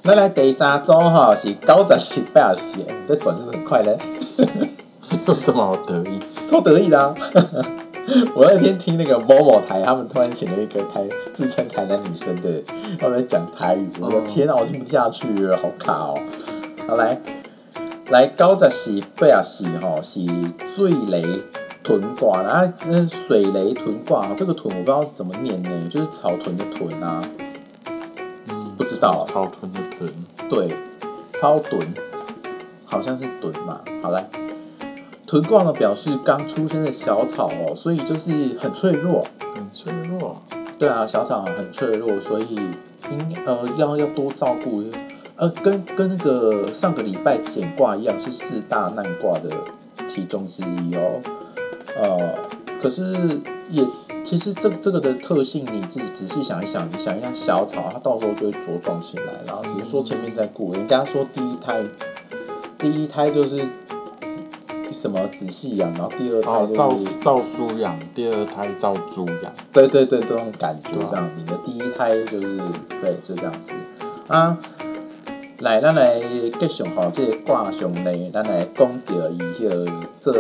[0.02, 3.98] 那来第三周哈是高十四八十，你这转是不是很快嘞？
[5.28, 6.20] 有什么好得意？
[6.46, 7.16] 超得意的、啊。
[8.36, 12.62] 我那天听那个某某台，他们突然请了一个台自称台南女生的，
[13.00, 16.20] 他们在讲台语，我的哦天啊，我听不下去了，好卡哦。
[16.88, 17.20] 好来，
[18.10, 20.20] 来九十四八十四吼是
[20.76, 21.24] 水雷
[21.82, 27.24] 屯卦啦，啊，那水雷屯卦，这个屯我不知道怎么念呢，就是草屯的屯啊，
[28.50, 30.12] 嗯，不知道草屯的屯。
[30.50, 30.76] 对，
[31.40, 31.88] 超屯，
[32.86, 33.80] 好像是屯嘛。
[34.02, 34.24] 好来，
[35.34, 39.26] 屯卦呢表示刚出生的小草哦，所以就是很脆弱。
[39.56, 40.36] 很脆弱。
[40.78, 42.56] 对啊，小草很脆弱，所以
[43.10, 44.84] 应呃要要多照顾。
[45.38, 49.50] 呃，跟跟那个上个礼拜简卦一样，是四大难卦的
[50.08, 51.20] 其中之一哦。
[51.98, 52.36] 呃，
[52.80, 53.02] 可是
[53.72, 53.84] 也
[54.24, 60.74] 其实这这个的特性，你自己仔细想一想，你想一下小草，它到时候就会茁壮起来，然后只是说前面在顾。
[60.76, 61.84] 人家说第一胎，
[62.78, 63.68] 第一胎就是
[65.04, 69.52] 什么仔细养，然后第二胎哦，就是、照照书养，第二胎照猪养。
[69.74, 72.58] 对对对，这种感觉这样，你的第一胎就是
[73.02, 73.74] 对，就这样子
[74.30, 74.58] 啊。
[75.60, 76.22] 来，咱来
[76.58, 80.34] 继续吼，这个卦象呢，咱来讲到伊迄个做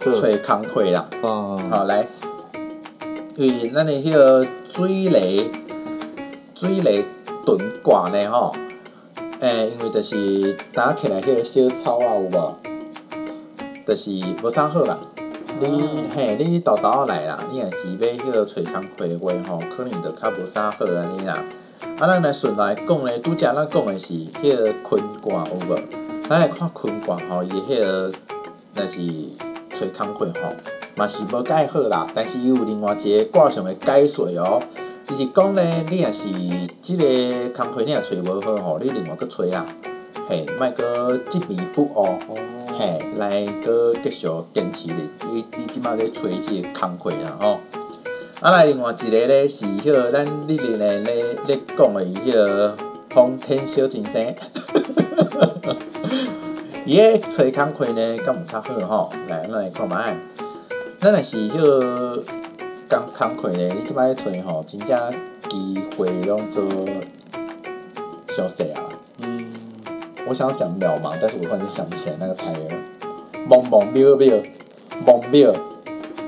[0.00, 1.06] 这吹工课啦。
[1.22, 2.06] 嗯，好，来，
[3.36, 5.50] 因为咱的迄个水雷
[6.54, 7.04] 水雷
[7.44, 8.56] 屯卦呢吼，
[9.40, 12.56] 诶、因为就是打起来迄个小草啊有无？
[13.86, 14.10] 就是
[14.42, 14.98] 无啥好啦。
[15.60, 21.38] 你嘿，你豆豆来啦，你若是要迄个找工课的话吼，可能就较无啥好安尼啦。
[21.98, 25.78] 啊，咱来顺来讲咧，拄则咱讲的是迄个坤卦有无？
[26.28, 28.12] 咱来看坤卦吼，伊迄个
[28.74, 28.98] 若是
[29.94, 30.52] 找工课吼，
[30.96, 32.06] 嘛是无介好啦。
[32.14, 34.60] 但是伊有另外一个卦象的解说哦，
[35.06, 36.22] 就是讲咧，你若是
[36.80, 37.04] 即个
[37.56, 39.64] 工课你若找无好吼，你另外去找啦，
[40.28, 42.18] 嘿，莫搁执迷不悟。
[42.78, 44.96] 嘿，来个继续坚持咧，
[45.32, 47.58] 你你即摆咧找即个工课啦吼。
[48.40, 52.76] 啊来另外一个咧是迄个咱历年咧咧咧讲的迄个
[53.10, 54.34] 风天小金生，
[56.84, 59.12] 伊个找工课呢，敢有较好吼？
[59.28, 59.94] 来，咱来看觅。
[61.00, 62.24] 咱若是迄个
[62.88, 65.14] 工工课呢，你即摆找吼，真正
[65.48, 66.64] 机会拢做
[68.34, 68.81] 小细啊。
[70.32, 72.74] 嗯，我想要讲渺茫，但是我突然间想不起来那个台语了。
[73.46, 74.42] 懵懵渺渺，
[75.04, 75.54] 懵渺，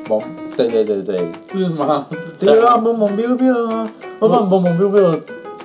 [0.07, 0.23] 懵，
[0.57, 2.07] 对对对对，是吗？
[2.39, 2.85] 对啊，样。
[2.85, 5.19] 懵懵渺渺啊，我把懵懵 biu biu，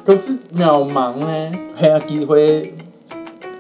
[0.06, 2.74] 可是渺茫呢，嘿啊，机会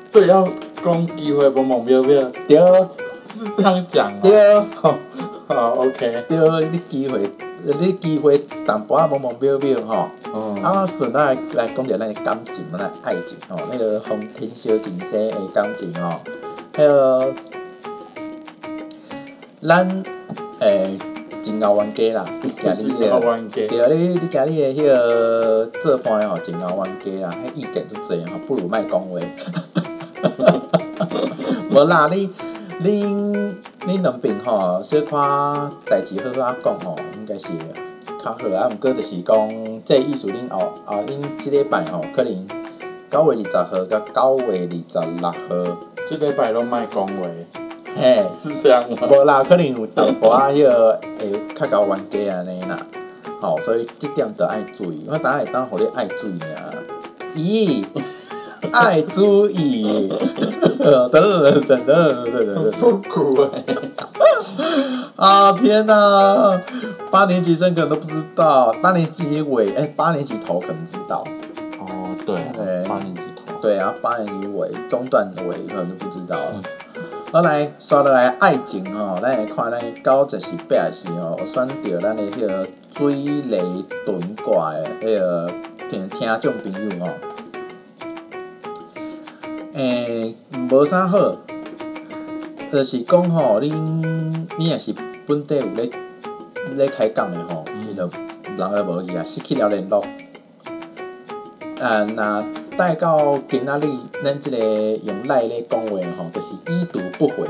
[0.05, 0.47] 所以要
[0.81, 2.57] 讲机会懵懵 biu biu，对
[3.35, 4.19] 是这样讲吗？
[4.23, 4.95] 对好，
[5.49, 6.23] 好，OK。
[6.29, 7.29] 对，你机会，
[7.63, 10.07] 你机会淡薄仔懵懵渺渺吼。
[10.33, 16.21] 嗯，啊，顺带来来讲着咱的感情，咱的爱情吼，那个风天小景色的感情吼，
[16.73, 17.33] 迄个
[19.61, 20.03] 咱
[20.59, 20.97] 诶
[21.43, 23.09] 真熬冤家啦，你今今日的。
[23.11, 23.67] 好玩嘅。
[23.67, 29.19] 对啊，你你今日的迄个做伴吼，真熬冤家啦，迄意见足侪吼，不如莫讲话。
[31.71, 32.29] 无啦，你
[32.81, 33.53] 恁
[33.87, 37.47] 恁两边吼，小可代志好好啊讲吼，应该是
[38.23, 38.67] 较好啊。
[38.69, 39.47] 毋过就是讲，
[39.85, 42.47] 即意思恁哦啊，恁即礼拜吼，可能
[43.11, 45.77] 九月二十号到九月二十六号，
[46.09, 47.13] 即礼拜拢莫讲话。
[47.95, 49.07] 嘿， 是这样吗？
[49.09, 52.77] 无啦，可能有淡薄仔迄个会较搞冤家安尼啦。
[53.41, 56.73] 吼、所以即点着爱注意，我当会当互你爱注意啊。
[57.35, 57.85] 咦，
[58.71, 60.09] 爱注意，
[60.79, 63.63] 呵等等等等等等等等，复古哎。
[65.15, 66.61] 啊天哪！
[67.11, 71.23] 八年级生可能都不知道，八年级尾哎、八年级头可能知道，
[71.79, 73.53] 哦，对对，八年级头。
[73.61, 76.61] 对啊，八年级尾中段的尾可能就不知道了。
[77.31, 82.67] 好来刷落来爱情吼，咱来看咱九十是八十吼，有选到咱的迄个
[82.97, 83.13] 水
[83.49, 83.61] 雷
[84.05, 85.51] 遁卦的迄个
[85.89, 87.11] 听听众朋友吼。
[89.73, 90.35] 诶、
[90.69, 91.35] 无啥好，
[92.71, 93.73] 就是讲吼，恁
[94.57, 94.93] 你若是
[95.25, 95.89] 本地有咧
[96.75, 98.07] 咧开讲的吼，伊就
[98.45, 100.05] 人就无去啊，失去了联络。
[101.79, 102.45] 啊，那
[102.77, 103.83] 带到今仔日
[104.23, 104.57] 咱即个
[104.97, 107.47] 用赖咧讲话吼，就是已读不回，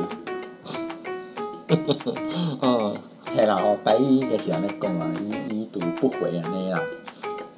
[2.61, 2.93] 嗯，
[3.35, 5.05] 系啦吼，台语应该是安尼讲啦，
[5.49, 6.79] 已已读不回安尼啦。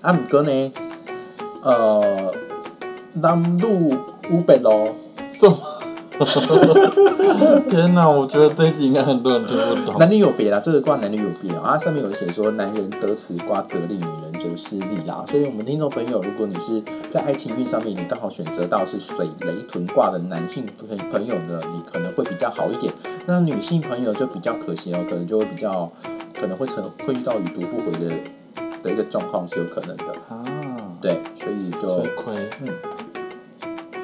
[0.02, 0.72] 啊，毋过呢，
[1.62, 2.34] 呃，
[3.14, 3.96] 男女
[4.32, 4.96] 有别路，
[5.34, 5.71] 什么？
[7.70, 9.98] 天哪，我觉得这一集应该很多人听不懂。
[10.00, 11.72] 男女有别啦，这个卦男女有别啊。
[11.72, 15.24] 它上面有写说，男人得此卦得利，女人则失利啦。
[15.28, 22.94] 所以，我们听众朋友，如果你是在爱情运上面，你刚好选择到是水雷屯卦的男性朋朋友呢，你可能会比较好一点。
[23.26, 25.92] 那女性朋友就比较可惜哦，可能就会比较
[26.40, 28.12] 可能会成会遇到已读不回的
[28.84, 30.04] 的一个状况是有可能的。
[30.30, 30.44] 啊，
[31.02, 32.36] 对，所以就吃亏。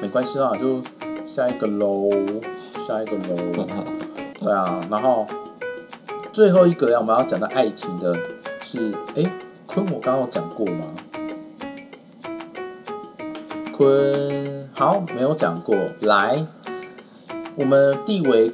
[0.00, 0.80] 没关系啦，就
[1.38, 2.10] 下一个喽，
[2.88, 3.64] 下一个喽。
[4.40, 5.24] 对啊，然后
[6.32, 8.12] 最后一个要我们要讲到爱情的
[8.64, 9.30] 是，诶，
[9.64, 10.84] 坤我刚刚有讲过吗？
[13.72, 15.76] 坤好，没有讲过。
[16.00, 16.44] 来，
[17.54, 18.50] 我们地为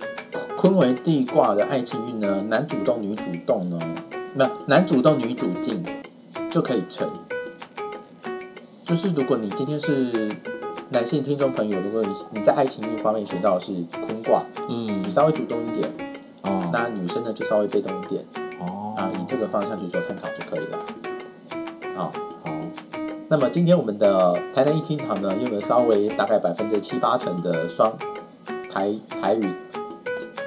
[0.58, 3.78] 坤为地卦的爱情运呢，男主动女主动呢，
[4.34, 5.82] 那男主动女主静
[6.50, 7.08] 就可以成。
[8.84, 10.30] 就是如果你今天是
[10.90, 13.72] 男性听众朋友，如果你你在爱情运方面学到的是
[14.06, 15.02] 坤卦，嗯。
[15.02, 15.90] 你，稍微主动一点，
[16.42, 16.70] 哦。
[16.72, 18.22] 那女生呢就稍微被动一点
[18.60, 18.94] 哦。
[18.96, 20.78] 啊，以这个方向去做参考就可以了。
[21.96, 22.12] 好，
[22.44, 22.50] 好，
[23.28, 27.92] 那么今天我们的台南一厅堂呢，用了稍微大概百分之七八成的双
[28.70, 29.52] 台台语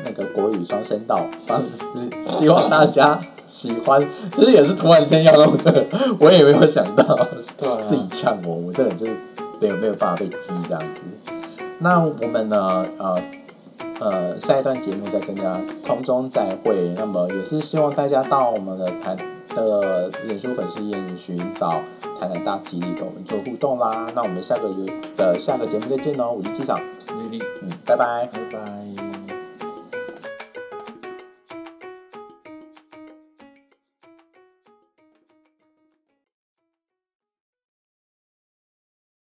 [0.06, 1.84] 那个国语双声道方式，
[2.24, 4.08] 希望大家喜欢。
[4.36, 5.86] 其实也是突然间要用这个，
[6.20, 7.28] 我也没有想到
[7.82, 9.18] 自己呛我，我这个人就是
[9.60, 10.38] 没有没有办法被激
[10.68, 11.01] 这样子。
[11.80, 13.22] 那我们呢，呃
[13.99, 16.93] 呃，下一段节目再跟大家空中再会。
[16.95, 19.16] 那么也是希望大家到我们的台
[19.55, 21.82] 的脸书粉丝页寻找
[22.20, 24.08] 台南大吉利跟我们做互动啦。
[24.16, 26.80] 那我们下个月的下个节目再见喽，我是机长，
[27.10, 27.39] 嗯。
[27.86, 28.47] 拜拜。